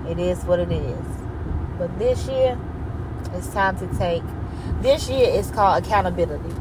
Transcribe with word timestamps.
It 0.07 0.19
is 0.19 0.41
what 0.45 0.61
it 0.61 0.71
is. 0.71 1.05
But 1.77 1.99
this 1.99 2.25
year, 2.29 2.57
it's 3.33 3.51
time 3.51 3.77
to 3.79 3.87
take. 3.97 4.23
This 4.81 5.09
year 5.09 5.29
is 5.29 5.51
called 5.51 5.83
accountability. 5.83 6.55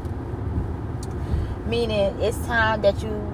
Meaning, 1.65 2.19
it's 2.19 2.45
time 2.45 2.81
that 2.81 3.01
you 3.01 3.33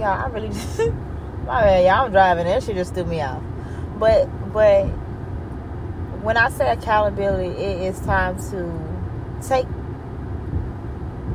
y'all, 0.00 0.24
I 0.24 0.28
really 0.28 0.48
just 0.52 0.78
my 0.78 1.62
bad, 1.62 1.84
y'all. 1.84 2.06
I'm 2.06 2.12
driving. 2.12 2.46
That 2.46 2.62
shit 2.62 2.76
just 2.76 2.94
threw 2.94 3.04
me 3.04 3.20
off. 3.20 3.42
But 3.98 4.26
but 4.52 4.86
when 6.22 6.36
I 6.36 6.48
say 6.50 6.70
accountability, 6.70 7.50
it 7.50 7.82
is 7.82 8.00
time 8.00 8.36
to 8.50 9.46
take. 9.46 9.66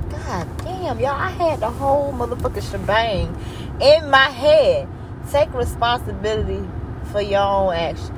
God 0.10 0.58
damn, 0.60 1.00
y'all! 1.00 1.12
I 1.12 1.30
had 1.30 1.60
the 1.60 1.70
whole 1.70 2.12
motherfucking 2.12 2.72
shebang 2.72 3.36
in 3.82 4.10
my 4.10 4.30
head. 4.30 4.88
Take 5.32 5.54
responsibility 5.54 6.68
for 7.12 7.22
your 7.22 7.42
own 7.42 7.74
actions. 7.74 8.12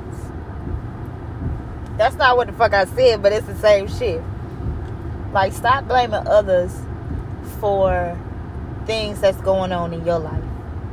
That's 1.96 2.16
not 2.16 2.36
what 2.36 2.46
the 2.46 2.52
fuck 2.52 2.74
I 2.74 2.84
said, 2.84 3.22
but 3.22 3.32
it's 3.32 3.46
the 3.46 3.56
same 3.56 3.88
shit. 3.88 4.22
Like, 5.32 5.52
stop 5.52 5.88
blaming 5.88 6.26
others 6.26 6.74
for 7.60 8.16
things 8.88 9.20
that's 9.20 9.40
going 9.42 9.70
on 9.70 9.92
in 9.92 10.04
your 10.04 10.18
life, 10.18 10.42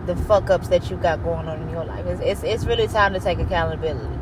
the 0.05 0.15
fuck 0.15 0.49
ups 0.51 0.67
that 0.67 0.91
you 0.91 0.97
got 0.97 1.23
going 1.23 1.47
on 1.47 1.61
in 1.61 1.69
your 1.69 1.85
life. 1.85 2.05
It's, 2.05 2.21
it's, 2.21 2.43
it's 2.43 2.65
really 2.65 2.87
time 2.87 3.13
to 3.13 3.19
take 3.19 3.39
accountability. 3.39 4.13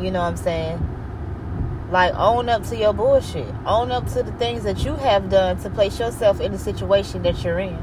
You 0.00 0.10
know 0.10 0.20
what 0.20 0.26
I'm 0.26 0.36
saying? 0.36 1.88
Like, 1.90 2.12
own 2.14 2.48
up 2.48 2.64
to 2.64 2.76
your 2.76 2.92
bullshit. 2.92 3.54
Own 3.64 3.92
up 3.92 4.06
to 4.12 4.22
the 4.22 4.32
things 4.32 4.64
that 4.64 4.84
you 4.84 4.94
have 4.96 5.30
done 5.30 5.58
to 5.62 5.70
place 5.70 5.98
yourself 5.98 6.40
in 6.40 6.52
the 6.52 6.58
situation 6.58 7.22
that 7.22 7.42
you're 7.44 7.60
in. 7.60 7.78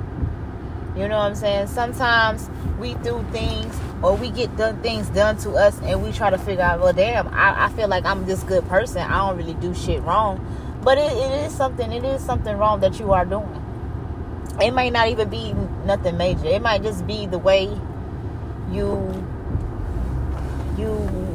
You 0.96 1.08
know 1.08 1.18
what 1.18 1.26
I'm 1.26 1.36
saying? 1.36 1.68
Sometimes 1.68 2.50
we 2.78 2.96
do 2.96 3.26
things 3.32 3.80
or 4.02 4.16
we 4.16 4.30
get 4.30 4.56
done 4.58 4.82
things 4.82 5.10
done 5.10 5.38
to 5.38 5.52
us 5.52 5.80
and 5.84 6.04
we 6.04 6.12
try 6.12 6.30
to 6.30 6.38
figure 6.38 6.64
out, 6.64 6.82
well, 6.82 6.94
damn, 6.94 7.28
I, 7.30 7.66
I 7.66 7.70
feel 7.70 7.88
like 7.88 8.06
I'm 8.06 8.26
this 8.26 8.44
good 8.44 8.68
person. 8.68 9.02
I 9.02 9.28
don't 9.28 9.38
really 9.38 9.54
do 9.56 9.74
shit 9.74 10.02
wrong. 10.04 10.44
But 10.84 10.98
it, 10.98 11.12
it 11.14 11.46
is 11.46 11.56
something, 11.56 11.92
it 11.94 12.04
is 12.04 12.22
something 12.22 12.58
wrong 12.58 12.82
that 12.82 13.00
you 13.00 13.14
are 13.14 13.26
doing 13.26 13.67
it 14.62 14.72
might 14.72 14.94
not 14.94 15.08
even 15.10 15.30
be 15.30 15.54
nothing 15.86 16.18
major. 16.18 16.46
It 16.46 16.62
might 16.62 16.84
just 16.84 17.06
be 17.06 17.26
the 17.26 17.38
way 17.38 17.66
you 18.72 19.26
you 20.78 21.28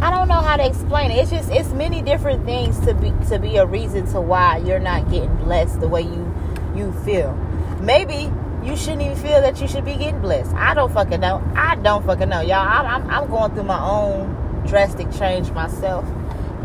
I 0.00 0.10
don't 0.10 0.28
know 0.28 0.40
how 0.40 0.56
to 0.56 0.64
explain 0.64 1.10
it. 1.10 1.18
It's 1.18 1.30
just 1.30 1.50
it's 1.50 1.70
many 1.70 2.02
different 2.02 2.44
things 2.44 2.78
to 2.86 2.94
be 2.94 3.12
to 3.28 3.38
be 3.38 3.56
a 3.56 3.66
reason 3.66 4.06
to 4.12 4.20
why 4.20 4.58
you're 4.58 4.78
not 4.78 5.10
getting 5.10 5.34
blessed 5.36 5.80
the 5.80 5.88
way 5.88 6.02
you 6.02 6.34
you 6.74 6.92
feel. 7.04 7.34
Maybe 7.80 8.32
you 8.62 8.76
shouldn't 8.76 9.02
even 9.02 9.16
feel 9.16 9.40
that 9.40 9.60
you 9.60 9.68
should 9.68 9.84
be 9.84 9.94
getting 9.94 10.20
blessed. 10.20 10.54
I 10.54 10.74
don't 10.74 10.92
fucking 10.92 11.20
know. 11.20 11.42
I 11.54 11.76
don't 11.76 12.04
fucking 12.06 12.28
know, 12.28 12.40
y'all. 12.40 12.66
I'm 12.66 12.86
I'm, 12.86 13.10
I'm 13.10 13.30
going 13.30 13.52
through 13.52 13.64
my 13.64 13.80
own 13.80 14.64
drastic 14.66 15.10
change 15.12 15.50
myself. 15.50 16.06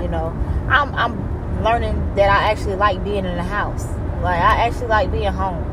You 0.02 0.08
know, 0.08 0.28
I'm 0.70 0.94
I'm 0.96 1.64
learning 1.64 2.16
that 2.16 2.30
I 2.30 2.52
actually 2.52 2.76
like 2.76 3.04
being 3.04 3.26
in 3.26 3.36
the 3.36 3.44
house. 3.44 3.88
Like 4.24 4.40
I 4.40 4.68
actually 4.68 4.88
like 4.88 5.12
being 5.12 5.34
home. 5.34 5.64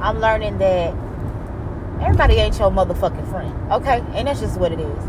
I'm 0.00 0.20
learning 0.20 0.58
that 0.58 0.94
everybody 2.00 2.34
ain't 2.34 2.56
your 2.58 2.70
motherfucking 2.70 3.28
friend. 3.28 3.72
Okay? 3.72 4.02
And 4.14 4.28
that's 4.28 4.40
just 4.40 4.58
what 4.60 4.70
it 4.70 4.78
is. 4.78 5.04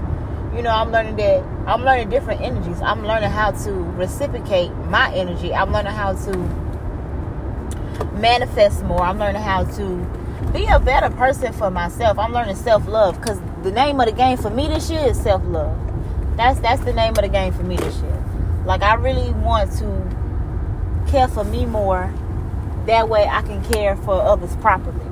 You 0.55 0.63
know, 0.63 0.71
I'm 0.71 0.91
learning 0.91 1.15
that 1.17 1.43
I'm 1.67 1.83
learning 1.83 2.09
different 2.09 2.41
energies. 2.41 2.81
I'm 2.81 3.05
learning 3.05 3.29
how 3.29 3.51
to 3.51 3.71
reciprocate 3.71 4.71
my 4.87 5.13
energy. 5.13 5.53
I'm 5.53 5.71
learning 5.71 5.93
how 5.93 6.13
to 6.13 6.37
manifest 8.19 8.83
more. 8.83 9.01
I'm 9.01 9.19
learning 9.19 9.43
how 9.43 9.63
to 9.63 10.51
be 10.51 10.65
a 10.65 10.79
better 10.79 11.09
person 11.11 11.53
for 11.53 11.69
myself. 11.69 12.17
I'm 12.17 12.33
learning 12.33 12.55
self-love 12.55 13.21
because 13.21 13.39
the 13.61 13.71
name 13.71 13.99
of 13.99 14.07
the 14.07 14.11
game 14.11 14.37
for 14.37 14.49
me 14.49 14.67
this 14.67 14.89
year 14.89 15.05
is 15.07 15.21
self-love. 15.21 15.77
That's 16.35 16.59
that's 16.59 16.83
the 16.83 16.93
name 16.93 17.11
of 17.11 17.21
the 17.21 17.29
game 17.29 17.53
for 17.53 17.63
me 17.63 17.77
this 17.77 18.01
year. 18.01 18.23
Like 18.65 18.81
I 18.81 18.95
really 18.95 19.31
want 19.33 19.71
to 19.73 21.11
care 21.11 21.27
for 21.27 21.43
me 21.43 21.65
more 21.65 22.13
that 22.87 23.09
way 23.09 23.27
I 23.27 23.41
can 23.41 23.63
care 23.65 23.95
for 23.95 24.13
others 24.21 24.55
properly. 24.57 25.05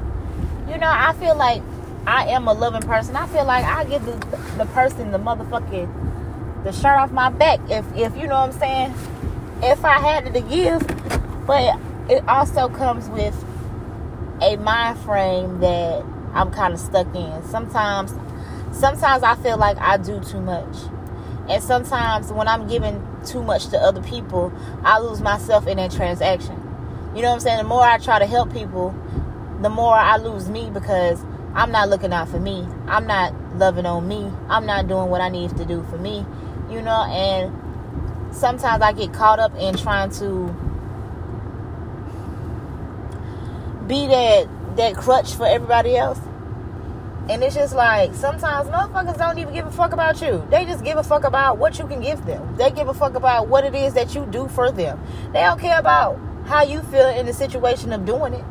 You 0.68 0.78
know, 0.78 0.90
I 0.90 1.13
feel 1.13 1.35
like 1.35 1.62
I 2.06 2.25
am 2.28 2.47
a 2.47 2.53
loving 2.53 2.81
person. 2.81 3.16
I 3.16 3.28
feel 3.28 3.46
like 3.46 3.66
I 3.66 3.84
give 3.84 4.06
the, 4.06 4.16
the 4.57 4.66
person 4.74 5.12
the 5.12 5.19
motherfucking 5.19 6.63
the 6.63 6.72
shirt 6.72 6.97
off 6.97 7.12
my 7.12 7.30
back 7.30 7.59
if 7.69 7.85
if 7.96 8.16
you 8.18 8.28
know 8.28 8.35
what 8.35 8.53
I'm 8.53 8.59
saying. 8.59 8.94
If 9.62 9.84
I 9.84 10.00
had 10.00 10.28
it 10.28 10.34
to 10.34 10.41
give, 10.41 10.85
but 11.46 11.78
it 12.09 12.28
also 12.28 12.69
comes 12.69 13.09
with 13.09 13.35
a 14.41 14.56
mind 14.57 14.97
frame 15.00 15.59
that 15.59 16.03
I'm 16.34 16.51
kind 16.51 16.74
of 16.74 16.80
stuck 16.80 17.13
in. 17.16 17.44
Sometimes 17.44 18.13
sometimes 18.72 19.24
I 19.24 19.36
feel 19.36 19.57
like 19.57 19.78
I 19.78 19.97
do 19.97 20.19
too 20.22 20.41
much. 20.41 20.75
And 21.50 21.63
sometimes 21.63 22.31
when 22.31 22.47
I'm 22.47 22.68
giving 22.68 23.06
too 23.25 23.41
much 23.41 23.68
to 23.68 23.78
other 23.78 24.01
people, 24.03 24.53
I 24.84 25.00
lose 25.00 25.22
myself 25.22 25.68
in 25.68 25.78
that 25.78 25.91
transaction. 25.91 26.69
You 27.15 27.23
know 27.23 27.29
what 27.29 27.35
I'm 27.35 27.39
saying? 27.39 27.57
The 27.57 27.63
more 27.63 27.83
I 27.83 27.97
try 27.97 28.19
to 28.19 28.25
help 28.25 28.53
people, 28.53 28.95
the 29.61 29.69
more 29.69 29.95
I 29.95 30.17
lose 30.17 30.47
me 30.47 30.69
because 30.69 31.19
I'm 31.55 31.71
not 31.71 31.89
looking 31.89 32.13
out 32.13 32.29
for 32.29 32.39
me. 32.39 32.67
I'm 32.87 33.07
not 33.07 33.33
loving 33.57 33.85
on 33.85 34.07
me. 34.07 34.31
I'm 34.47 34.65
not 34.65 34.87
doing 34.87 35.09
what 35.09 35.21
I 35.21 35.29
need 35.29 35.55
to 35.57 35.65
do 35.65 35.83
for 35.89 35.97
me. 35.97 36.25
You 36.69 36.81
know, 36.81 37.03
and 37.05 38.35
sometimes 38.35 38.83
I 38.83 38.93
get 38.93 39.11
caught 39.11 39.39
up 39.39 39.55
in 39.55 39.75
trying 39.75 40.11
to 40.11 40.55
be 43.87 44.05
that 44.07 44.47
that 44.77 44.95
crutch 44.95 45.33
for 45.33 45.47
everybody 45.47 45.97
else. 45.97 46.19
And 47.29 47.44
it's 47.44 47.53
just 47.53 47.75
like 47.75 48.16
sometimes 48.16 48.67
motherfuckers 48.69 49.17
don't 49.19 49.38
even 49.38 49.53
give 49.53 49.67
a 49.67 49.72
fuck 49.72 49.94
about 49.94 50.19
you. 50.19 50.47
They 50.50 50.66
just 50.66 50.84
give 50.84 50.97
a 50.97 51.03
fuck 51.03 51.23
about 51.25 51.59
what 51.59 51.78
you 51.78 51.85
can 51.85 52.01
give 52.01 52.25
them. 52.25 52.56
They 52.57 52.72
give 52.72 52.88
a 52.88 52.94
fuck 52.94 53.13
about 53.13 53.47
what 53.47 53.63
it 53.66 53.75
is 53.75 53.94
that 53.94 54.16
you 54.16 54.25
do 54.25 54.47
for 54.47 54.72
them. 54.72 55.00
They 55.31 55.41
don't 55.41 55.59
care 55.59 55.78
about 55.78 56.19
how 56.45 56.63
you 56.63 56.81
feel 56.81 57.07
in 57.07 57.28
the 57.28 57.34
situation 57.34 57.94
of 57.94 58.03
doing 58.03 58.34
it. 58.34 58.44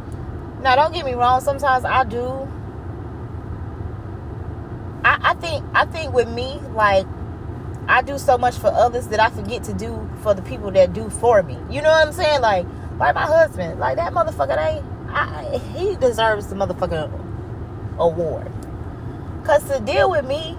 Now, 0.62 0.76
don't 0.76 0.94
get 0.94 1.04
me 1.04 1.14
wrong. 1.14 1.40
Sometimes 1.40 1.84
I 1.84 2.04
do. 2.04 2.48
I, 5.04 5.30
I 5.30 5.34
think 5.34 5.64
I 5.74 5.84
think 5.84 6.12
with 6.12 6.28
me, 6.28 6.60
like 6.72 7.06
I 7.88 8.02
do 8.02 8.16
so 8.16 8.38
much 8.38 8.56
for 8.56 8.68
others 8.68 9.08
that 9.08 9.18
I 9.18 9.30
forget 9.30 9.64
to 9.64 9.72
do 9.72 10.08
for 10.22 10.34
the 10.34 10.42
people 10.42 10.70
that 10.70 10.92
do 10.92 11.10
for 11.10 11.42
me. 11.42 11.58
You 11.68 11.82
know 11.82 11.90
what 11.90 12.06
I'm 12.06 12.12
saying? 12.12 12.42
Like, 12.42 12.64
like 12.96 13.16
my 13.16 13.26
husband, 13.26 13.80
like 13.80 13.96
that 13.96 14.12
motherfucker. 14.12 14.54
They, 14.54 14.82
I, 15.10 15.58
he 15.74 15.96
deserves 15.96 16.46
the 16.46 16.54
motherfucking 16.54 17.98
award. 17.98 18.52
To 19.68 19.80
deal 19.80 20.10
with 20.10 20.24
me, 20.24 20.56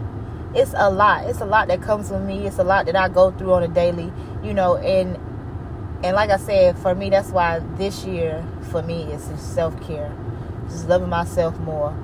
it's 0.54 0.74
a 0.76 0.90
lot. 0.90 1.26
It's 1.26 1.42
a 1.42 1.46
lot 1.46 1.68
that 1.68 1.82
comes 1.82 2.12
with 2.12 2.22
me. 2.22 2.46
It's 2.46 2.60
a 2.60 2.64
lot 2.64 2.86
that 2.86 2.96
I 2.96 3.10
go 3.10 3.32
through 3.32 3.54
on 3.54 3.64
a 3.64 3.68
daily. 3.68 4.12
You 4.44 4.54
know, 4.54 4.78
and 4.78 5.18
and 6.04 6.16
like 6.16 6.30
I 6.30 6.38
said, 6.38 6.78
for 6.78 6.96
me, 6.96 7.10
that's 7.10 7.30
why 7.30 7.60
this 7.76 8.06
year 8.06 8.46
for 8.72 8.82
me 8.82 9.04
is 9.12 9.24
self 9.40 9.80
care, 9.82 10.16
just 10.70 10.88
loving 10.88 11.10
myself 11.10 11.58
more. 11.60 11.96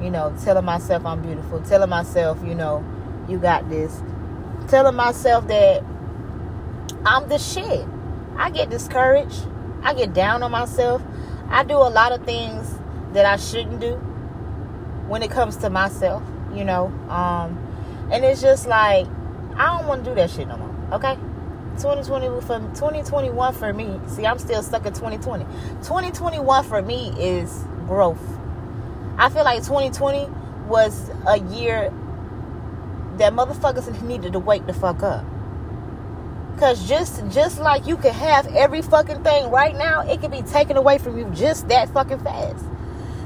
You 0.00 0.10
know, 0.10 0.34
telling 0.42 0.64
myself 0.64 1.06
I'm 1.06 1.22
beautiful, 1.22 1.60
telling 1.62 1.88
myself, 1.90 2.38
you 2.44 2.54
know, 2.54 2.84
you 3.28 3.38
got 3.38 3.68
this, 3.68 4.02
telling 4.68 4.96
myself 4.96 5.46
that 5.48 5.82
I'm 7.04 7.28
the 7.28 7.38
shit. 7.38 7.86
I 8.36 8.50
get 8.50 8.68
discouraged. 8.68 9.46
I 9.82 9.94
get 9.94 10.12
down 10.12 10.42
on 10.42 10.50
myself. 10.50 11.02
I 11.48 11.64
do 11.64 11.74
a 11.74 11.88
lot 11.88 12.12
of 12.12 12.24
things 12.24 12.78
that 13.12 13.24
I 13.24 13.36
shouldn't 13.36 13.80
do 13.80 13.94
when 15.06 15.22
it 15.22 15.30
comes 15.30 15.56
to 15.58 15.70
myself, 15.70 16.22
you 16.56 16.64
know. 16.64 16.86
Um, 17.08 17.58
and 18.10 18.24
it's 18.24 18.40
just 18.40 18.66
like 18.66 19.06
I 19.56 19.76
don't 19.76 19.86
want 19.86 20.04
to 20.04 20.10
do 20.10 20.14
that 20.16 20.30
shit 20.30 20.48
no 20.48 20.56
more. 20.56 20.74
Okay. 20.92 21.16
2020 21.76 22.40
for 22.46 22.58
2021 22.58 23.54
for 23.54 23.72
me. 23.72 24.00
See, 24.08 24.26
I'm 24.26 24.38
still 24.38 24.62
stuck 24.62 24.86
in 24.86 24.94
2020. 24.94 25.44
2021 25.82 26.64
for 26.64 26.82
me 26.82 27.12
is 27.18 27.64
growth. 27.86 28.22
I 29.18 29.28
feel 29.28 29.44
like 29.44 29.62
2020 29.62 30.26
was 30.68 31.10
a 31.26 31.38
year 31.38 31.92
that 33.18 33.32
motherfuckers 33.32 34.00
needed 34.08 34.32
to 34.32 34.38
wake 34.38 34.66
the 34.66 34.74
fuck 34.74 35.02
up. 35.02 35.24
Cause 36.58 36.88
just 36.88 37.22
just 37.28 37.60
like 37.60 37.86
you 37.86 37.98
can 37.98 38.14
have 38.14 38.46
every 38.54 38.80
fucking 38.80 39.22
thing 39.22 39.50
right 39.50 39.76
now, 39.76 40.00
it 40.00 40.22
can 40.22 40.30
be 40.30 40.40
taken 40.40 40.78
away 40.78 40.96
from 40.96 41.18
you 41.18 41.26
just 41.34 41.68
that 41.68 41.90
fucking 41.90 42.20
fast. 42.20 42.64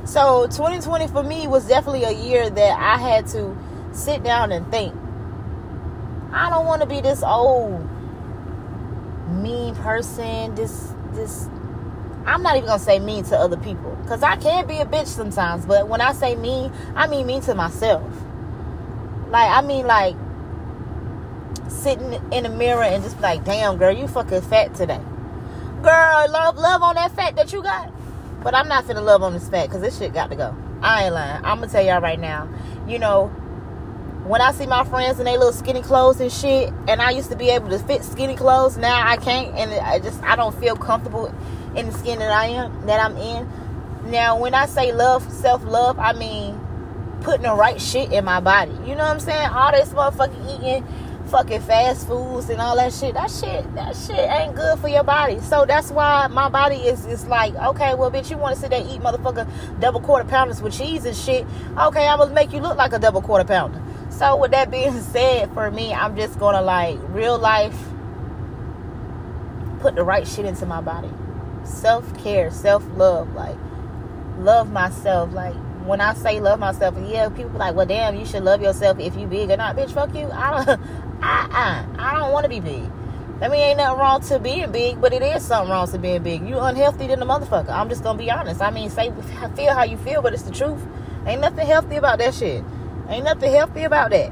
So 0.04 0.46
2020 0.46 1.08
for 1.08 1.22
me 1.22 1.46
was 1.46 1.66
definitely 1.68 2.04
a 2.04 2.12
year 2.12 2.48
that 2.48 2.78
I 2.78 2.98
had 2.98 3.26
to 3.28 3.56
sit 3.92 4.22
down 4.22 4.52
and 4.52 4.70
think. 4.70 4.94
I 6.32 6.48
don't 6.48 6.66
want 6.66 6.82
to 6.82 6.86
be 6.86 7.00
this 7.00 7.22
old 7.22 7.88
mean 9.30 9.74
person, 9.76 10.54
this 10.54 10.92
this 11.12 11.48
I'm 12.26 12.42
not 12.42 12.56
even 12.56 12.68
gonna 12.68 12.78
say 12.78 12.98
mean 12.98 13.24
to 13.24 13.36
other 13.36 13.56
people 13.56 13.96
Cause 14.06 14.24
I 14.24 14.34
can 14.34 14.66
be 14.66 14.78
a 14.78 14.84
bitch 14.84 15.06
sometimes, 15.06 15.64
but 15.64 15.86
when 15.86 16.00
I 16.00 16.12
say 16.12 16.34
mean, 16.34 16.72
I 16.96 17.06
mean 17.06 17.28
mean 17.28 17.42
to 17.42 17.54
myself. 17.54 18.02
Like 19.28 19.48
I 19.48 19.60
mean 19.60 19.86
like 19.86 20.16
sitting 21.68 22.14
in 22.32 22.42
the 22.42 22.48
mirror 22.48 22.82
and 22.82 23.04
just 23.04 23.20
like, 23.20 23.44
damn 23.44 23.76
girl, 23.76 23.96
you 23.96 24.08
fucking 24.08 24.42
fat 24.42 24.74
today. 24.74 25.00
Girl, 25.82 26.26
love 26.28 26.56
love 26.56 26.82
on 26.82 26.96
that 26.96 27.12
fat 27.12 27.36
that 27.36 27.52
you 27.52 27.62
got. 27.62 27.92
But 28.42 28.54
I'm 28.54 28.68
not 28.68 28.84
finna 28.84 29.04
love 29.04 29.22
on 29.22 29.34
this 29.34 29.48
fat 29.48 29.66
because 29.66 29.82
this 29.82 29.98
shit 29.98 30.14
got 30.14 30.30
to 30.30 30.36
go. 30.36 30.56
I 30.82 31.04
ain't 31.04 31.14
lying. 31.14 31.44
I'm 31.44 31.60
gonna 31.60 31.68
tell 31.68 31.84
y'all 31.84 32.00
right 32.00 32.18
now. 32.18 32.48
You 32.88 32.98
know, 32.98 33.26
when 34.24 34.40
I 34.40 34.52
see 34.52 34.66
my 34.66 34.84
friends 34.84 35.18
in 35.18 35.24
their 35.26 35.38
little 35.38 35.52
skinny 35.52 35.82
clothes 35.82 36.20
and 36.20 36.32
shit, 36.32 36.72
and 36.88 37.02
I 37.02 37.10
used 37.10 37.30
to 37.30 37.36
be 37.36 37.50
able 37.50 37.68
to 37.70 37.78
fit 37.78 38.04
skinny 38.04 38.36
clothes, 38.36 38.76
now 38.76 39.06
I 39.06 39.16
can't, 39.16 39.54
and 39.56 39.72
I 39.72 39.98
just 39.98 40.22
I 40.22 40.36
don't 40.36 40.58
feel 40.58 40.76
comfortable 40.76 41.34
in 41.76 41.86
the 41.86 41.92
skin 41.92 42.18
that 42.18 42.30
I 42.30 42.46
am 42.46 42.86
that 42.86 43.00
I'm 43.00 43.16
in. 43.16 43.48
Now, 44.10 44.38
when 44.38 44.54
I 44.54 44.66
say 44.66 44.92
love, 44.92 45.30
self 45.30 45.62
love, 45.64 45.98
I 45.98 46.12
mean 46.14 46.58
putting 47.20 47.42
the 47.42 47.54
right 47.54 47.80
shit 47.80 48.12
in 48.12 48.24
my 48.24 48.40
body. 48.40 48.72
You 48.86 48.94
know 48.94 49.04
what 49.04 49.12
I'm 49.12 49.20
saying? 49.20 49.48
All 49.50 49.72
this 49.72 49.90
motherfucking 49.90 50.58
eating 50.58 50.86
fucking 51.30 51.60
fast 51.62 52.06
foods 52.06 52.50
and 52.50 52.60
all 52.60 52.76
that 52.76 52.92
shit. 52.92 53.14
That 53.14 53.30
shit, 53.30 53.74
that 53.74 53.96
shit 53.96 54.18
ain't 54.18 54.54
good 54.54 54.78
for 54.78 54.88
your 54.88 55.04
body. 55.04 55.40
So 55.40 55.64
that's 55.64 55.90
why 55.90 56.26
my 56.26 56.48
body 56.48 56.76
is 56.76 57.06
is 57.06 57.26
like, 57.26 57.54
okay, 57.54 57.94
well, 57.94 58.10
bitch, 58.10 58.30
you 58.30 58.36
want 58.36 58.56
to 58.56 58.60
sit 58.60 58.70
there 58.70 58.82
eat 58.82 59.00
motherfucker 59.00 59.48
double 59.80 60.00
quarter 60.00 60.28
pounders 60.28 60.60
with 60.60 60.76
cheese 60.76 61.04
and 61.04 61.16
shit? 61.16 61.46
Okay, 61.78 62.06
I'm 62.06 62.18
gonna 62.18 62.34
make 62.34 62.52
you 62.52 62.60
look 62.60 62.76
like 62.76 62.92
a 62.92 62.98
double 62.98 63.22
quarter 63.22 63.44
pounder. 63.44 63.80
So 64.10 64.36
with 64.36 64.50
that 64.50 64.70
being 64.70 65.00
said, 65.12 65.52
for 65.54 65.70
me, 65.70 65.94
I'm 65.94 66.16
just 66.16 66.38
gonna 66.38 66.62
like 66.62 66.98
real 67.08 67.38
life 67.38 67.76
put 69.80 69.94
the 69.94 70.02
right 70.02 70.26
shit 70.26 70.44
into 70.44 70.66
my 70.66 70.80
body. 70.80 71.10
Self 71.64 72.22
care, 72.22 72.50
self 72.50 72.84
love, 72.96 73.32
like 73.34 73.56
love 74.38 74.70
myself. 74.70 75.32
Like 75.32 75.54
when 75.90 76.00
I 76.00 76.14
say 76.14 76.38
love 76.38 76.60
myself, 76.60 76.94
yeah, 77.08 77.28
people 77.30 77.58
like, 77.58 77.74
well, 77.74 77.84
damn, 77.84 78.14
you 78.14 78.24
should 78.24 78.44
love 78.44 78.62
yourself 78.62 79.00
if 79.00 79.16
you 79.16 79.26
big 79.26 79.50
or 79.50 79.56
not. 79.56 79.76
Bitch, 79.76 79.92
fuck 79.92 80.14
you. 80.14 80.30
I 80.30 80.64
don't, 80.64 80.80
I, 81.20 81.84
I, 81.98 82.12
I 82.12 82.18
don't 82.18 82.32
want 82.32 82.44
to 82.44 82.48
be 82.48 82.60
big. 82.60 82.88
I 83.42 83.48
mean, 83.48 83.60
ain't 83.60 83.78
nothing 83.78 83.98
wrong 83.98 84.20
to 84.22 84.38
being 84.38 84.70
big, 84.70 85.00
but 85.00 85.12
it 85.12 85.20
is 85.20 85.44
something 85.44 85.70
wrong 85.70 85.90
to 85.90 85.98
being 85.98 86.22
big. 86.22 86.48
You 86.48 86.60
unhealthy 86.60 87.08
than 87.08 87.18
the 87.18 87.26
motherfucker. 87.26 87.70
I'm 87.70 87.88
just 87.88 88.04
gonna 88.04 88.18
be 88.18 88.30
honest. 88.30 88.62
I 88.62 88.70
mean, 88.70 88.88
say 88.88 89.12
feel 89.56 89.74
how 89.74 89.82
you 89.82 89.96
feel, 89.96 90.22
but 90.22 90.32
it's 90.32 90.44
the 90.44 90.52
truth. 90.52 90.80
Ain't 91.26 91.40
nothing 91.40 91.66
healthy 91.66 91.96
about 91.96 92.18
that 92.20 92.34
shit. 92.34 92.62
Ain't 93.08 93.24
nothing 93.24 93.50
healthy 93.50 93.82
about 93.82 94.10
that. 94.10 94.28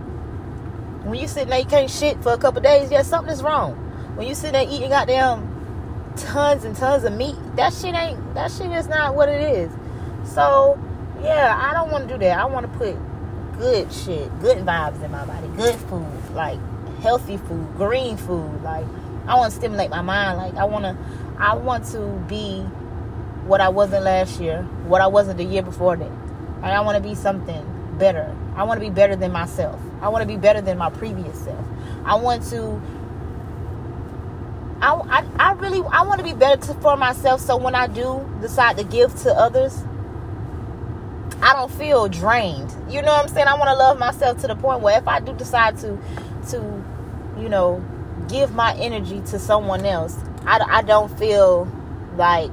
When 1.07 1.19
you 1.19 1.27
sitting 1.27 1.49
there, 1.49 1.59
you 1.59 1.67
can't 1.67 1.91
shit 1.91 2.23
for 2.23 2.33
a 2.33 2.39
couple 2.39 2.61
days. 2.61 2.93
Yeah, 2.93 3.03
something 3.03 3.33
is 3.33 3.43
wrong. 3.43 3.75
When 4.15 4.29
you 4.29 4.37
sitting 4.37 4.53
there 4.53 4.67
eating 4.71 4.91
goddamn 4.91 6.13
tons 6.17 6.63
and 6.63 6.77
tons 6.77 7.03
of 7.03 7.15
meat, 7.15 7.35
that 7.57 7.73
shit 7.73 7.97
ain't. 7.97 8.35
That 8.35 8.53
shit 8.53 8.71
is 8.71 8.87
not 8.87 9.17
what 9.17 9.29
it 9.29 9.41
is. 9.41 9.73
So 10.25 10.79
yeah, 11.23 11.59
I 11.61 11.73
don't 11.73 11.91
want 11.91 12.09
to 12.09 12.15
do 12.15 12.19
that. 12.21 12.39
I 12.39 12.45
want 12.47 12.71
to 12.71 12.79
put 12.79 12.97
good 13.59 13.93
shit, 13.93 14.41
good 14.41 14.59
vibes 14.59 15.03
in 15.03 15.11
my 15.11 15.25
body, 15.25 15.49
good 15.57 15.75
food, 15.75 16.07
like 16.35 16.59
healthy 17.01 17.37
food, 17.37 17.67
green 17.77 18.17
food. 18.17 18.63
Like 18.63 18.87
I 19.27 19.35
want 19.35 19.53
to 19.53 19.59
stimulate 19.59 19.91
my 19.91 20.03
mind. 20.03 20.39
Like 20.39 20.55
I 20.55 20.65
want 20.65 20.85
to, 20.85 20.97
I 21.39 21.55
want 21.55 21.85
to 21.87 22.01
be 22.29 22.63
what 23.47 23.61
I 23.61 23.69
wasn't 23.69 24.05
last 24.05 24.41
year, 24.41 24.63
what 24.87 25.01
I 25.01 25.07
wasn't 25.07 25.39
the 25.39 25.45
year 25.45 25.63
before 25.63 25.97
that. 25.97 26.11
Like 26.63 26.73
I 26.73 26.81
want 26.81 27.03
to 27.03 27.09
be 27.09 27.15
something 27.15 27.97
better. 27.99 28.35
I 28.55 28.63
want 28.63 28.81
to 28.81 28.87
be 28.87 28.91
better 28.91 29.17
than 29.17 29.33
myself. 29.33 29.81
I 30.01 30.09
want 30.09 30.23
to 30.23 30.27
be 30.27 30.37
better 30.37 30.61
than 30.61 30.79
my 30.79 30.91
previous 30.91 31.39
self. 31.41 31.65
I 32.05 32.15
want 32.15 32.45
to. 32.51 32.81
I, 34.81 34.95
I, 34.95 35.51
I 35.51 35.53
really 35.55 35.83
I 35.91 36.03
want 36.03 36.19
to 36.19 36.25
be 36.25 36.35
better 36.35 36.67
to, 36.69 36.75
for 36.75 36.97
myself 36.97 37.41
so 37.41 37.57
when 37.57 37.75
I 37.75 37.89
do 37.89 38.25
decide 38.41 38.77
to 38.77 38.85
give 38.85 39.13
to 39.23 39.35
others 39.35 39.83
I 41.41 41.53
don't 41.53 41.71
feel 41.71 42.09
drained. 42.09 42.75
You 42.89 43.03
know 43.03 43.13
what 43.13 43.23
I'm 43.23 43.29
saying? 43.29 43.47
I 43.47 43.55
want 43.55 43.69
to 43.69 43.77
love 43.77 43.99
myself 43.99 44.41
to 44.41 44.49
the 44.49 44.57
point 44.57 44.81
where 44.81 44.99
if 44.99 45.07
I 45.07 45.21
do 45.21 45.33
decide 45.35 45.79
to, 45.79 45.99
to, 46.51 46.85
you 47.39 47.49
know, 47.49 47.85
give 48.29 48.55
my 48.55 48.75
energy 48.75 49.21
to 49.27 49.39
someone 49.39 49.85
else, 49.85 50.17
I, 50.45 50.59
I 50.59 50.83
don't 50.83 51.17
feel 51.19 51.71
like, 52.17 52.53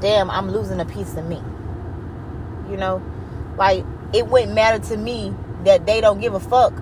damn, 0.00 0.30
I'm 0.30 0.50
losing 0.50 0.80
a 0.80 0.84
piece 0.84 1.14
of 1.16 1.26
me. 1.26 1.40
You 2.70 2.76
know, 2.76 3.02
like 3.56 3.84
it 4.12 4.26
wouldn't 4.26 4.54
matter 4.54 4.84
to 4.88 4.96
me 4.96 5.34
that 5.64 5.86
they 5.86 6.00
don't 6.00 6.20
give 6.20 6.34
a 6.34 6.40
fuck 6.40 6.74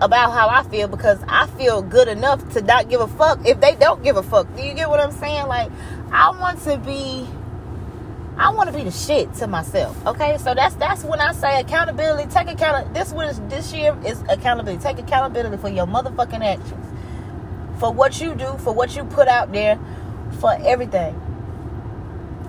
about 0.00 0.32
how 0.32 0.48
I 0.48 0.64
feel 0.64 0.88
because 0.88 1.20
I 1.28 1.46
feel 1.46 1.80
good 1.80 2.08
enough 2.08 2.48
to 2.54 2.60
not 2.60 2.88
give 2.88 3.00
a 3.00 3.06
fuck 3.06 3.46
if 3.46 3.60
they 3.60 3.76
don't 3.76 4.02
give 4.02 4.16
a 4.16 4.22
fuck. 4.22 4.54
Do 4.56 4.62
you 4.62 4.74
get 4.74 4.88
what 4.88 4.98
I'm 4.98 5.12
saying? 5.12 5.46
Like, 5.46 5.70
I 6.10 6.30
want 6.30 6.60
to 6.62 6.76
be 6.78 7.28
I 8.42 8.50
want 8.50 8.68
to 8.68 8.76
be 8.76 8.82
the 8.82 8.90
shit 8.90 9.32
to 9.34 9.46
myself. 9.46 10.04
Okay, 10.04 10.36
so 10.36 10.52
that's 10.52 10.74
that's 10.74 11.04
when 11.04 11.20
I 11.20 11.32
say 11.32 11.60
accountability. 11.60 12.28
Take 12.28 12.48
account. 12.48 12.88
Of 12.88 12.92
this 12.92 13.12
was 13.12 13.40
this 13.48 13.72
year 13.72 13.96
is 14.04 14.20
accountability. 14.28 14.82
Take 14.82 14.98
accountability 14.98 15.58
for 15.58 15.68
your 15.68 15.86
motherfucking 15.86 16.44
actions, 16.44 16.86
for 17.78 17.92
what 17.92 18.20
you 18.20 18.34
do, 18.34 18.58
for 18.58 18.74
what 18.74 18.96
you 18.96 19.04
put 19.04 19.28
out 19.28 19.52
there, 19.52 19.78
for 20.40 20.52
everything. 20.64 21.14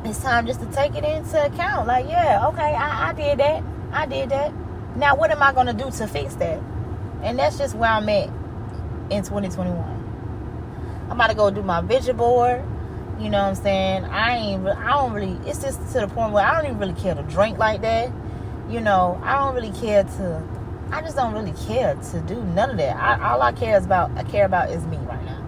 It's 0.03 0.19
time 0.19 0.47
just 0.47 0.61
to 0.61 0.65
take 0.71 0.95
it 0.95 1.03
into 1.03 1.45
account. 1.45 1.85
Like, 1.85 2.07
yeah, 2.07 2.47
okay, 2.47 2.73
I, 2.73 3.09
I 3.09 3.13
did 3.13 3.37
that. 3.37 3.63
I 3.91 4.07
did 4.07 4.29
that. 4.29 4.51
Now, 4.95 5.15
what 5.15 5.29
am 5.29 5.43
I 5.43 5.53
gonna 5.53 5.73
do 5.73 5.91
to 5.91 6.07
fix 6.07 6.33
that? 6.35 6.59
And 7.21 7.37
that's 7.37 7.59
just 7.59 7.75
where 7.75 7.91
I'm 7.91 8.09
at 8.09 8.29
in 9.11 9.21
2021. 9.21 9.77
I'm 11.05 11.11
about 11.11 11.27
to 11.27 11.35
go 11.35 11.51
do 11.51 11.61
my 11.61 11.81
vision 11.81 12.17
board. 12.17 12.63
You 13.23 13.29
know 13.29 13.41
what 13.41 13.57
I'm 13.57 13.63
saying? 13.63 14.03
I 14.03 14.35
ain't. 14.35 14.67
I 14.67 14.89
don't 14.89 15.13
really. 15.13 15.39
It's 15.49 15.61
just 15.61 15.79
to 15.93 16.01
the 16.01 16.09
point 16.09 16.33
where 16.33 16.45
I 16.45 16.57
don't 16.57 16.65
even 16.65 16.77
really 16.77 16.99
care 17.01 17.15
to 17.15 17.23
drink 17.23 17.57
like 17.57 17.79
that. 17.79 18.11
You 18.69 18.81
know, 18.81 19.17
I 19.23 19.37
don't 19.37 19.55
really 19.55 19.71
care 19.71 20.03
to. 20.03 20.43
I 20.91 21.01
just 21.01 21.15
don't 21.15 21.33
really 21.33 21.53
care 21.65 21.95
to 21.95 22.19
do 22.19 22.43
none 22.43 22.71
of 22.71 22.77
that. 22.77 22.97
I, 22.97 23.29
all 23.29 23.41
I 23.41 23.53
care 23.53 23.77
is 23.77 23.85
about. 23.85 24.11
I 24.17 24.23
care 24.23 24.45
about 24.45 24.71
is 24.71 24.85
me 24.87 24.97
right 24.97 25.23
now. 25.23 25.39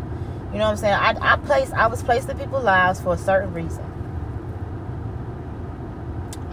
You 0.54 0.60
know 0.60 0.66
what 0.66 0.72
I'm 0.72 0.78
saying? 0.78 0.94
I, 0.94 1.34
I 1.34 1.36
place. 1.36 1.70
I 1.74 1.88
was 1.88 2.02
placed 2.02 2.30
in 2.30 2.38
people's 2.38 2.64
lives 2.64 3.02
for 3.02 3.14
a 3.14 3.18
certain 3.18 3.54
reason, 3.54 3.84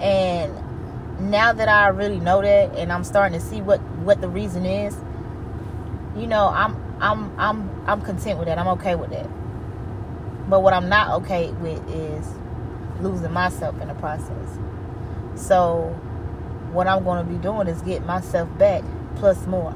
and 0.00 1.30
now 1.30 1.52
that 1.52 1.68
I 1.68 1.86
really 1.88 2.18
know 2.18 2.42
that, 2.42 2.74
and 2.74 2.92
I'm 2.92 3.04
starting 3.04 3.38
to 3.38 3.46
see 3.46 3.60
what 3.60 3.80
what 4.00 4.20
the 4.20 4.28
reason 4.28 4.66
is. 4.66 4.96
You 6.16 6.26
know, 6.26 6.48
I'm 6.48 6.76
I'm 7.00 7.38
I'm 7.38 7.70
I'm 7.86 8.02
content 8.02 8.40
with 8.40 8.48
that. 8.48 8.58
I'm 8.58 8.66
okay 8.66 8.96
with 8.96 9.10
that. 9.10 9.28
But 10.52 10.60
what 10.60 10.74
I'm 10.74 10.90
not 10.90 11.22
okay 11.22 11.50
with 11.50 11.80
is 11.88 12.28
losing 13.00 13.32
myself 13.32 13.80
in 13.80 13.88
the 13.88 13.94
process. 13.94 14.58
So 15.34 15.98
what 16.72 16.86
I'm 16.86 17.04
going 17.04 17.24
to 17.26 17.32
be 17.32 17.38
doing 17.38 17.68
is 17.68 17.80
get 17.80 18.04
myself 18.04 18.50
back 18.58 18.84
plus 19.16 19.46
more. 19.46 19.74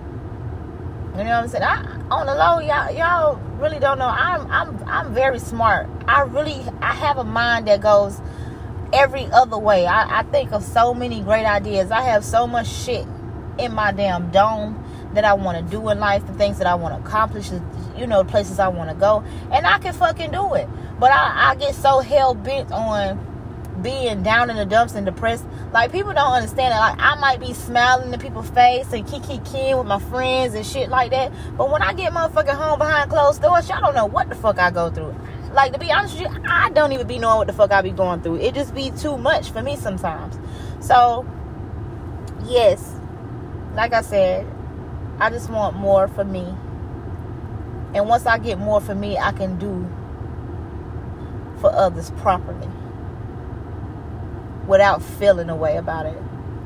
You 1.17 1.25
know 1.25 1.31
what 1.31 1.45
I'm 1.45 1.49
saying? 1.49 1.65
I, 1.65 1.83
on 2.11 2.27
the 2.27 2.35
low, 2.35 2.59
y'all, 2.59 2.95
y'all 2.95 3.37
really 3.59 3.79
don't 3.79 3.99
know. 3.99 4.05
I'm, 4.05 4.51
I'm, 4.51 4.85
I'm 4.87 5.15
very 5.15 5.39
smart. 5.39 5.89
I 6.07 6.21
really, 6.25 6.63
I 6.83 6.93
have 6.93 7.17
a 7.17 7.25
mind 7.25 7.69
that 7.69 7.81
goes 7.81 8.21
every 8.93 9.25
other 9.33 9.57
way. 9.57 9.87
I, 9.87 10.19
I 10.19 10.23
think 10.25 10.53
of 10.53 10.63
so 10.63 10.93
many 10.93 11.23
great 11.23 11.47
ideas. 11.47 11.91
I 11.91 12.03
have 12.03 12.23
so 12.23 12.47
much 12.47 12.69
shit 12.69 13.07
in 13.59 13.73
my 13.73 13.93
damn 13.93 14.31
dome 14.31 14.85
that 15.15 15.25
I 15.25 15.35
want 15.35 15.59
to 15.59 15.71
do 15.71 15.89
in 15.89 15.99
life, 15.99 16.27
the 16.27 16.35
things 16.35 16.59
that 16.59 16.67
I 16.67 16.75
want 16.75 16.95
to 16.95 17.09
accomplish, 17.09 17.51
you 17.97 18.07
know, 18.07 18.23
the 18.23 18.31
places 18.31 18.59
I 18.59 18.69
want 18.69 18.91
to 18.91 18.97
go, 18.97 19.25
and 19.53 19.67
I 19.67 19.79
can 19.79 19.93
fucking 19.93 20.31
do 20.31 20.55
it. 20.55 20.69
But 20.99 21.13
I, 21.13 21.51
I 21.51 21.55
get 21.57 21.75
so 21.75 22.01
hell 22.01 22.35
bent 22.35 22.73
on 22.73 23.35
being 23.83 24.23
down 24.23 24.51
in 24.51 24.57
the 24.57 24.65
dumps 24.65 24.95
and 24.95 25.07
depressed. 25.07 25.45
Like 25.73 25.93
people 25.93 26.13
don't 26.13 26.33
understand 26.33 26.73
it. 26.75 26.79
Like 26.79 26.99
I 26.99 27.15
might 27.17 27.41
be 27.41 27.53
smiling 27.53 28.13
in 28.13 28.21
people's 28.21 28.51
face 28.51 28.93
and 28.93 29.07
kiki 29.07 29.39
kin 29.51 29.79
with 29.79 29.87
my 29.87 29.99
friends 29.99 30.55
and 30.55 30.65
shit 30.65 30.89
like 30.89 31.11
that. 31.11 31.33
But 31.57 31.71
when 31.71 31.83
I 31.83 31.93
get 31.93 32.13
motherfucking 32.13 32.55
home 32.55 32.79
behind 32.79 33.11
closed 33.11 33.43
doors, 33.43 33.69
y'all 33.69 33.81
don't 33.81 33.95
know 33.95 34.07
what 34.07 34.29
the 34.29 34.35
fuck 34.35 34.59
I 34.59 34.71
go 34.71 34.91
through. 34.91 35.15
Like 35.53 35.73
to 35.73 35.79
be 35.79 35.93
honest 35.93 36.19
with 36.19 36.31
you, 36.31 36.43
I 36.49 36.71
don't 36.71 36.93
even 36.93 37.07
be 37.07 37.19
knowing 37.19 37.39
what 37.39 37.47
the 37.47 37.53
fuck 37.53 37.73
I 37.73 37.83
be 37.83 37.91
going 37.91 38.23
through. 38.23 38.37
It 38.37 38.55
just 38.55 38.75
be 38.75 38.91
too 38.91 39.17
much 39.17 39.51
for 39.51 39.63
me 39.63 39.77
sometimes. 39.77 40.39
So 40.81 41.27
yes, 42.45 42.95
like 43.75 43.93
I 43.93 44.03
said, 44.03 44.47
I 45.19 45.31
just 45.31 45.49
want 45.49 45.77
more 45.77 46.09
for 46.09 46.25
me. 46.25 46.55
And 47.95 48.09
once 48.09 48.27
I 48.27 48.39
get 48.39 48.59
more 48.59 48.81
for 48.81 48.95
me, 48.95 49.17
I 49.17 49.33
can 49.33 49.59
do 49.59 49.89
for 51.61 51.73
others 51.73 52.11
properly 52.19 52.69
without 54.67 55.03
feeling 55.03 55.49
a 55.49 55.57
way 55.57 55.77
about 55.77 56.07
it. 56.07 56.19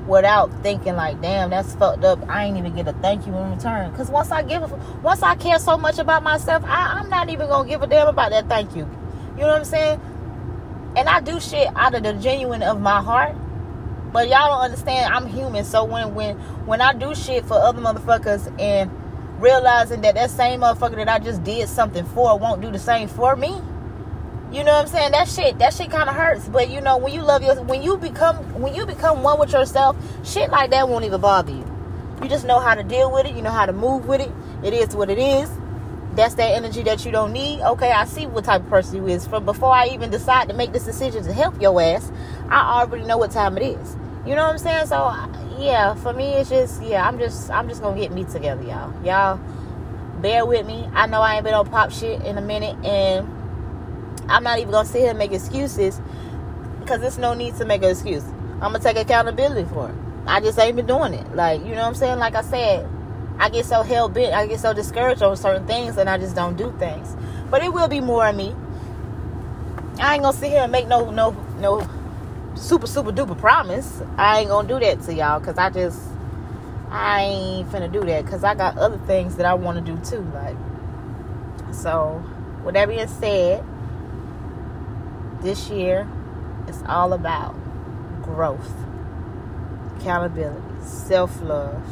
Without 0.06 0.50
thinking 0.62 0.96
like, 0.96 1.20
damn, 1.20 1.50
that's 1.50 1.74
fucked 1.74 2.04
up. 2.04 2.18
I 2.28 2.44
ain't 2.44 2.56
even 2.56 2.74
get 2.74 2.88
a 2.88 2.92
thank 2.94 3.26
you 3.26 3.36
in 3.36 3.50
return. 3.50 3.94
Cause 3.94 4.10
once 4.10 4.32
I 4.32 4.42
give, 4.42 4.62
once 5.04 5.22
I 5.22 5.36
care 5.36 5.58
so 5.60 5.76
much 5.76 5.98
about 5.98 6.24
myself, 6.24 6.64
I, 6.64 6.98
I'm 6.98 7.08
not 7.08 7.28
even 7.30 7.48
gonna 7.48 7.68
give 7.68 7.82
a 7.82 7.86
damn 7.86 8.08
about 8.08 8.30
that 8.30 8.48
thank 8.48 8.74
you. 8.74 8.88
You 9.36 9.42
know 9.42 9.48
what 9.48 9.58
I'm 9.58 9.64
saying? 9.64 10.00
And 10.96 11.08
I 11.08 11.20
do 11.20 11.38
shit 11.38 11.68
out 11.76 11.94
of 11.94 12.02
the 12.02 12.14
genuine 12.14 12.62
of 12.62 12.80
my 12.80 13.00
heart. 13.00 13.36
But 14.12 14.28
y'all 14.28 14.48
don't 14.48 14.62
understand. 14.64 15.12
I'm 15.14 15.26
human. 15.26 15.64
So 15.64 15.84
when 15.84 16.14
when 16.14 16.36
when 16.66 16.80
I 16.80 16.92
do 16.94 17.14
shit 17.14 17.44
for 17.46 17.54
other 17.54 17.80
motherfuckers 17.80 18.52
and 18.60 18.90
realizing 19.40 20.02
that 20.02 20.14
that 20.16 20.30
same 20.30 20.60
motherfucker 20.60 20.96
that 20.96 21.08
I 21.08 21.18
just 21.18 21.44
did 21.44 21.68
something 21.68 22.04
for 22.06 22.38
won't 22.38 22.60
do 22.62 22.70
the 22.70 22.78
same 22.78 23.08
for 23.08 23.36
me, 23.36 23.60
You 24.52 24.64
know 24.64 24.72
what 24.72 24.82
I'm 24.82 24.88
saying? 24.88 25.12
That 25.12 25.28
shit, 25.28 25.58
that 25.60 25.74
shit 25.74 25.90
kind 25.90 26.08
of 26.08 26.16
hurts. 26.16 26.48
But 26.48 26.70
you 26.70 26.80
know, 26.80 26.96
when 26.98 27.12
you 27.14 27.22
love 27.22 27.42
your, 27.42 27.62
when 27.62 27.82
you 27.82 27.98
become, 27.98 28.36
when 28.60 28.74
you 28.74 28.86
become 28.86 29.22
one 29.22 29.38
with 29.38 29.52
yourself, 29.52 29.96
shit 30.24 30.50
like 30.50 30.70
that 30.70 30.88
won't 30.88 31.04
even 31.04 31.20
bother 31.20 31.52
you. 31.52 31.64
You 32.22 32.28
just 32.28 32.46
know 32.46 32.60
how 32.60 32.74
to 32.74 32.82
deal 32.82 33.12
with 33.12 33.26
it. 33.26 33.36
You 33.36 33.42
know 33.42 33.50
how 33.52 33.66
to 33.66 33.74
move 33.74 34.06
with 34.06 34.22
it. 34.22 34.32
It 34.64 34.74
is 34.74 34.96
what 34.96 35.10
it 35.10 35.18
is. 35.18 35.50
That's 36.14 36.34
that 36.34 36.54
energy 36.54 36.82
that 36.82 37.04
you 37.04 37.12
don't 37.12 37.32
need. 37.32 37.60
Okay, 37.60 37.92
I 37.92 38.04
see 38.04 38.26
what 38.26 38.44
type 38.44 38.62
of 38.62 38.68
person 38.68 38.96
you 38.96 39.06
is. 39.08 39.26
From 39.26 39.44
before 39.44 39.72
I 39.72 39.86
even 39.88 40.10
decide 40.10 40.48
to 40.48 40.54
make 40.54 40.72
this 40.72 40.84
decision 40.84 41.22
to 41.24 41.32
help 41.32 41.60
your 41.60 41.80
ass, 41.80 42.10
I 42.48 42.80
already 42.80 43.04
know 43.04 43.16
what 43.16 43.30
time 43.30 43.56
it 43.56 43.62
is. 43.62 43.96
You 44.26 44.34
know 44.34 44.44
what 44.44 44.52
I'm 44.52 44.58
saying? 44.58 44.86
So 44.86 45.14
yeah, 45.58 45.94
for 45.94 46.12
me, 46.12 46.34
it's 46.34 46.50
just 46.50 46.82
yeah. 46.82 47.06
I'm 47.06 47.18
just 47.18 47.50
I'm 47.50 47.68
just 47.68 47.80
gonna 47.80 47.98
get 47.98 48.12
me 48.12 48.24
together, 48.24 48.62
y'all. 48.62 49.04
Y'all 49.04 49.40
bear 50.20 50.44
with 50.44 50.66
me. 50.66 50.88
I 50.92 51.06
know 51.06 51.20
I 51.20 51.36
ain't 51.36 51.44
been 51.44 51.54
on 51.54 51.68
pop 51.68 51.92
shit 51.92 52.20
in 52.22 52.36
a 52.36 52.42
minute, 52.42 52.76
and 52.84 53.26
I'm 54.28 54.42
not 54.42 54.58
even 54.58 54.72
gonna 54.72 54.88
sit 54.88 55.00
here 55.00 55.10
and 55.10 55.18
make 55.18 55.32
excuses 55.32 56.00
because 56.80 57.00
there's 57.00 57.18
no 57.18 57.34
need 57.34 57.56
to 57.56 57.64
make 57.64 57.82
an 57.82 57.90
excuse. 57.90 58.24
I'm 58.54 58.72
gonna 58.72 58.80
take 58.80 58.96
accountability 58.96 59.68
for 59.68 59.88
it. 59.88 59.94
I 60.26 60.40
just 60.40 60.58
ain't 60.58 60.76
been 60.76 60.86
doing 60.86 61.14
it. 61.14 61.34
Like 61.34 61.60
you 61.60 61.70
know 61.70 61.82
what 61.82 61.88
I'm 61.88 61.94
saying? 61.94 62.18
Like 62.18 62.34
I 62.34 62.42
said, 62.42 62.88
I 63.40 63.48
get 63.48 63.64
so 63.64 63.82
hell 63.82 64.10
bent, 64.10 64.34
I 64.34 64.46
get 64.46 64.60
so 64.60 64.74
discouraged 64.74 65.22
over 65.22 65.34
certain 65.34 65.66
things, 65.66 65.96
and 65.96 66.10
I 66.10 66.18
just 66.18 66.36
don't 66.36 66.56
do 66.56 66.74
things. 66.78 67.16
But 67.50 67.62
it 67.62 67.72
will 67.72 67.88
be 67.88 68.00
more 68.00 68.28
of 68.28 68.36
me. 68.36 68.54
I 69.98 70.14
ain't 70.14 70.22
gonna 70.22 70.36
sit 70.36 70.50
here 70.50 70.62
and 70.62 70.70
make 70.70 70.86
no 70.86 71.10
no 71.10 71.30
no 71.58 71.88
super 72.54 72.86
super 72.86 73.10
duper 73.10 73.38
promise. 73.38 74.02
I 74.18 74.40
ain't 74.40 74.50
gonna 74.50 74.68
do 74.68 74.78
that 74.78 75.00
to 75.04 75.14
y'all 75.14 75.40
because 75.40 75.56
I 75.56 75.70
just 75.70 75.98
I 76.90 77.22
ain't 77.22 77.70
finna 77.70 77.90
do 77.90 78.04
that 78.04 78.24
because 78.24 78.44
I 78.44 78.54
got 78.54 78.76
other 78.76 78.98
things 79.06 79.36
that 79.36 79.46
I 79.46 79.54
want 79.54 79.84
to 79.84 79.92
do 79.92 79.98
too. 80.04 80.22
Like 80.34 80.56
so, 81.72 82.22
with 82.62 82.74
that 82.74 82.88
being 82.88 83.08
said, 83.08 83.64
this 85.40 85.70
year 85.70 86.06
it's 86.66 86.82
all 86.86 87.14
about 87.14 87.54
growth, 88.22 88.72
accountability, 89.96 90.60
self 90.82 91.40
love, 91.42 91.82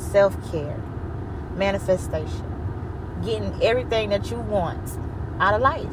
self 0.00 0.34
care, 0.50 0.76
manifestation, 1.56 2.44
getting 3.24 3.62
everything 3.62 4.10
that 4.10 4.30
you 4.30 4.38
want 4.38 4.98
out 5.40 5.54
of 5.54 5.60
life. 5.60 5.86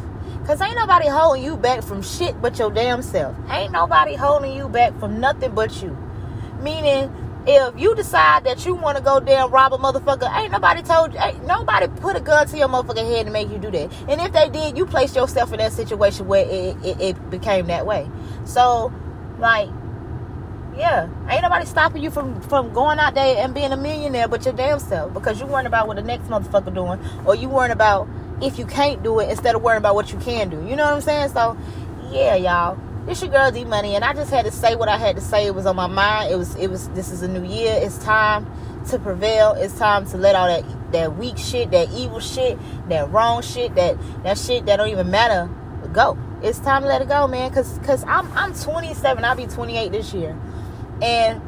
Cause 0.46 0.62
ain't 0.62 0.76
nobody 0.76 1.08
holding 1.08 1.44
you 1.44 1.58
back 1.58 1.84
from 1.84 2.02
shit 2.02 2.42
but 2.42 2.58
your 2.58 2.72
damn 2.72 3.02
self. 3.02 3.36
Ain't 3.50 3.72
nobody 3.72 4.16
holding 4.16 4.54
you 4.54 4.70
back 4.70 4.98
from 5.00 5.20
nothing 5.20 5.54
but 5.54 5.82
you. 5.82 5.98
Meaning, 6.62 7.14
if 7.46 7.80
you 7.80 7.96
decide 7.96 8.44
that 8.44 8.66
you 8.66 8.76
want 8.76 8.98
to 8.98 9.04
go 9.04 9.20
down 9.20 9.52
rob 9.52 9.74
a 9.74 9.78
motherfucker, 9.78 10.34
ain't 10.38 10.52
nobody 10.52 10.82
told 10.82 11.14
you, 11.14 11.20
ain't 11.20 11.46
nobody 11.46 11.88
put 11.88 12.16
a 12.16 12.20
gun 12.20 12.46
to 12.48 12.58
your 12.58 12.68
motherfucking 12.68 13.10
head 13.10 13.26
to 13.26 13.32
make 13.32 13.50
you 13.50 13.58
do 13.58 13.72
that. 13.72 13.92
And 14.10 14.20
if 14.22 14.34
they 14.34 14.50
did, 14.50 14.78
you 14.78 14.86
placed 14.86 15.16
yourself 15.16 15.54
in 15.54 15.60
that 15.60 15.72
situation 15.72 16.28
where 16.28 16.46
it, 16.46 16.76
it, 16.84 17.02
it 17.02 17.30
became 17.30 17.68
that 17.68 17.86
way. 17.86 18.10
So, 18.44 18.94
like, 19.40 19.70
yeah, 20.78 21.10
ain't 21.30 21.42
nobody 21.42 21.66
stopping 21.66 22.04
you 22.04 22.12
from 22.12 22.40
from 22.42 22.74
going 22.74 23.00
out 23.00 23.16
there 23.16 23.38
and 23.38 23.54
being 23.54 23.72
a 23.72 23.78
millionaire 23.78 24.28
but 24.28 24.46
your 24.46 24.54
damn 24.54 24.80
self 24.80 25.14
because 25.14 25.40
you 25.40 25.46
worrying 25.46 25.66
about 25.66 25.88
what 25.88 25.96
the 25.96 26.04
next 26.04 26.28
motherfucker 26.28 26.74
doing 26.74 27.00
or 27.26 27.36
you 27.36 27.50
worrying 27.50 27.72
about 27.72 28.08
if 28.42 28.60
you 28.60 28.66
can't 28.66 29.02
do 29.04 29.20
it 29.20 29.30
instead 29.30 29.56
of 29.56 29.62
worrying 29.62 29.80
about 29.80 29.96
what 29.96 30.12
you 30.12 30.20
can 30.20 30.50
do. 30.50 30.58
You 30.68 30.76
know 30.76 30.86
what 30.86 30.94
I'm 30.94 31.02
saying? 31.02 31.30
So, 31.30 31.58
yeah, 32.12 32.36
y'all. 32.36 32.78
It's 33.08 33.22
your 33.22 33.32
girl 33.32 33.50
D 33.52 33.64
Money, 33.64 33.96
and 33.96 34.04
I 34.04 34.14
just 34.14 34.30
had 34.30 34.44
to 34.46 34.52
say 34.52 34.76
what 34.76 34.90
I 34.90 34.98
had 34.98 35.16
to 35.16 35.22
say. 35.22 35.46
It 35.46 35.56
was 35.56 35.66
on 35.66 35.78
my 35.78 35.88
mind. 35.88 36.32
It 36.32 36.36
was. 36.36 36.56
It 36.56 36.70
was. 36.70 36.90
This 36.90 37.10
is 37.10 37.22
a 37.22 37.28
new 37.28 37.44
year. 37.44 37.74
It's 37.78 37.98
time 38.00 38.46
to 38.90 39.00
prevail. 39.00 39.54
It's 39.54 39.78
time 39.80 40.06
to 40.08 40.18
let 40.18 40.36
all 40.36 40.48
that 40.48 40.92
that 40.92 41.18
weak 41.18 41.38
shit, 41.38 41.72
that 41.72 41.90
evil 41.92 42.20
shit, 42.20 42.60
that 42.90 43.10
wrong 43.10 43.42
shit, 43.42 43.76
that 43.76 43.98
that 44.24 44.38
shit 44.38 44.66
that 44.66 44.76
don't 44.76 44.90
even 44.90 45.10
matter 45.10 45.50
go. 45.94 46.18
It's 46.44 46.60
time 46.60 46.84
to 46.84 46.88
let 46.88 47.02
it 47.02 47.08
go, 47.08 47.28
man. 47.28 47.52
Cause 47.52 47.80
cause 47.84 48.04
I'm 48.06 48.32
I'm 48.34 48.54
27. 48.54 49.24
I'll 49.24 49.36
be 49.36 49.48
28 49.48 49.92
this 49.92 50.14
year, 50.14 50.38
and 51.02 51.42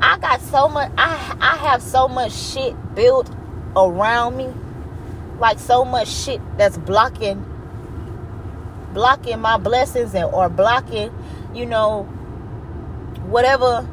I 0.00 0.18
got 0.18 0.40
so 0.40 0.68
much. 0.68 0.90
I 0.96 1.36
I 1.40 1.56
have 1.56 1.82
so 1.82 2.08
much 2.08 2.32
shit 2.32 2.74
built 2.94 3.30
around 3.76 4.36
me. 4.36 4.52
Like 5.38 5.58
so 5.58 5.84
much 5.84 6.08
shit 6.08 6.40
that's 6.56 6.76
blocking 6.76 7.44
blocking 8.92 9.38
my 9.40 9.58
blessings 9.58 10.14
and 10.14 10.24
or 10.32 10.48
blocking 10.48 11.12
you 11.54 11.66
know 11.66 12.04
whatever 13.26 13.86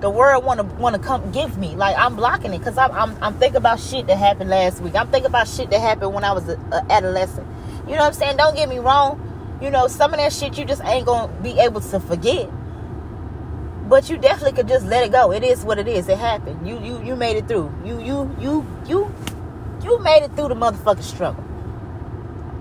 the 0.00 0.10
world 0.10 0.44
want 0.44 0.58
to 0.58 0.66
want 0.76 0.94
to 0.96 1.00
come 1.00 1.30
give 1.30 1.58
me. 1.58 1.74
Like 1.76 1.96
i'm 1.98 2.16
blocking 2.16 2.52
it 2.52 2.58
because 2.58 2.76
I'm, 2.78 2.90
I'm 2.92 3.22
i'm 3.22 3.38
thinking 3.38 3.56
about 3.56 3.80
shit 3.80 4.06
that 4.06 4.16
happened 4.16 4.50
last 4.50 4.80
week. 4.80 4.94
I'm 4.94 5.08
thinking 5.08 5.28
about 5.28 5.48
shit 5.48 5.70
that 5.70 5.80
happened 5.80 6.14
when 6.14 6.24
i 6.24 6.32
was 6.32 6.48
an 6.48 6.60
adolescent. 6.90 7.46
You 7.86 7.92
know 7.92 8.00
what 8.00 8.06
i'm 8.08 8.12
saying? 8.14 8.36
Don't 8.36 8.56
get 8.56 8.68
me 8.68 8.78
wrong. 8.78 9.26
You 9.62 9.70
know 9.70 9.88
some 9.88 10.12
of 10.12 10.18
that 10.18 10.32
shit 10.32 10.58
you 10.58 10.64
just 10.64 10.82
ain't 10.84 11.06
gonna 11.06 11.32
be 11.42 11.58
able 11.58 11.80
to 11.82 12.00
forget 12.00 12.50
but 13.90 14.08
you 14.08 14.16
definitely 14.16 14.52
could 14.52 14.68
just 14.68 14.86
let 14.86 15.04
it 15.04 15.12
go 15.12 15.32
it 15.32 15.42
is 15.42 15.64
what 15.64 15.78
it 15.78 15.88
is 15.88 16.08
it 16.08 16.16
happened 16.16 16.66
you 16.66 16.80
you 16.80 17.02
you 17.02 17.14
made 17.14 17.36
it 17.36 17.46
through 17.46 17.70
you 17.84 18.00
you 18.00 18.34
you 18.40 18.66
you 18.86 19.12
you 19.82 19.98
made 20.00 20.22
it 20.22 20.34
through 20.36 20.48
the 20.48 20.54
motherfucking 20.54 21.02
struggle. 21.02 21.44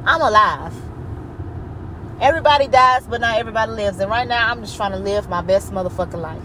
I'm 0.06 0.22
alive. 0.22 0.74
Everybody 2.22 2.68
dies, 2.68 3.06
but 3.08 3.22
not 3.22 3.38
everybody 3.38 3.72
lives. 3.72 4.00
And 4.00 4.10
right 4.10 4.28
now, 4.28 4.50
I'm 4.50 4.62
just 4.62 4.76
trying 4.76 4.92
to 4.92 5.00
live 5.00 5.30
my 5.30 5.42
best 5.42 5.72
motherfucking 5.72 6.20
life. 6.20 6.42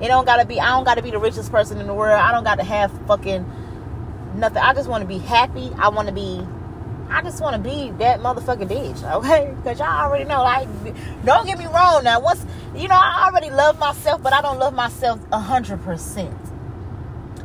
It 0.00 0.08
don't 0.08 0.24
gotta 0.24 0.44
be. 0.44 0.60
I 0.60 0.70
don't 0.70 0.84
gotta 0.84 1.02
be 1.02 1.10
the 1.10 1.18
richest 1.18 1.50
person 1.50 1.78
in 1.78 1.86
the 1.86 1.94
world. 1.94 2.18
I 2.18 2.32
don't 2.32 2.44
gotta 2.44 2.64
have 2.64 2.90
fucking 3.06 3.44
nothing. 4.34 4.58
I 4.58 4.74
just 4.74 4.88
want 4.88 5.02
to 5.02 5.08
be 5.08 5.18
happy. 5.18 5.70
I 5.78 5.88
want 5.88 6.08
to 6.08 6.14
be. 6.14 6.46
I 7.10 7.22
just 7.22 7.40
want 7.40 7.56
to 7.56 7.62
be 7.62 7.90
that 7.98 8.20
motherfucking 8.20 8.68
bitch, 8.68 9.12
okay? 9.16 9.54
Because 9.56 9.78
y'all 9.78 9.88
already 9.88 10.24
know. 10.24 10.42
Like, 10.42 10.68
don't 11.24 11.46
get 11.46 11.58
me 11.58 11.66
wrong. 11.66 12.04
Now, 12.04 12.20
once 12.20 12.44
you 12.74 12.88
know, 12.88 12.96
I 12.96 13.28
already 13.28 13.50
love 13.50 13.78
myself, 13.78 14.22
but 14.22 14.32
I 14.32 14.40
don't 14.42 14.58
love 14.58 14.74
myself 14.74 15.20
a 15.32 15.38
hundred 15.38 15.82
percent. 15.82 16.36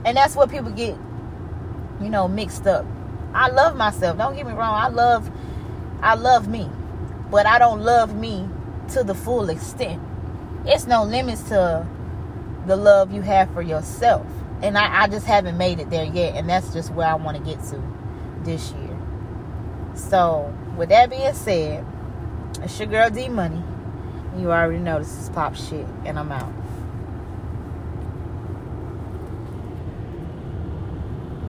And 0.05 0.15
that's 0.15 0.35
what 0.35 0.49
people 0.49 0.71
get 0.71 0.97
you 2.01 2.09
know, 2.09 2.27
mixed 2.27 2.65
up. 2.67 2.85
I 3.33 3.49
love 3.49 3.75
myself. 3.75 4.17
Don't 4.17 4.35
get 4.35 4.45
me 4.45 4.53
wrong. 4.53 4.73
I 4.73 4.87
love 4.87 5.29
I 6.01 6.15
love 6.15 6.47
me. 6.47 6.69
But 7.29 7.45
I 7.45 7.59
don't 7.59 7.81
love 7.81 8.15
me 8.15 8.47
to 8.93 9.03
the 9.03 9.13
full 9.13 9.49
extent. 9.49 10.01
It's 10.65 10.87
no 10.87 11.03
limits 11.03 11.43
to 11.43 11.85
the 12.65 12.75
love 12.75 13.13
you 13.13 13.21
have 13.21 13.51
for 13.53 13.61
yourself. 13.61 14.25
And 14.61 14.77
I, 14.77 15.03
I 15.03 15.07
just 15.07 15.25
haven't 15.25 15.57
made 15.57 15.79
it 15.79 15.89
there 15.89 16.05
yet. 16.05 16.35
And 16.35 16.49
that's 16.49 16.73
just 16.73 16.91
where 16.93 17.07
I 17.07 17.15
want 17.15 17.37
to 17.37 17.43
get 17.43 17.63
to 17.65 17.81
this 18.43 18.71
year. 18.71 18.88
So, 19.99 20.51
with 20.77 20.89
that 20.89 21.09
being 21.09 21.33
said, 21.33 21.85
it's 22.63 22.79
your 22.79 22.87
girl 22.87 23.09
D 23.09 23.29
Money. 23.29 23.61
You 24.37 24.51
already 24.51 24.79
know 24.79 24.99
this 24.99 25.15
is 25.21 25.29
pop 25.29 25.55
shit. 25.55 25.85
And 26.05 26.17
I'm 26.17 26.31
out. 26.31 26.51